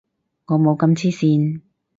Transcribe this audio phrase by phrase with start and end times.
[0.47, 1.61] 我冇咁黐線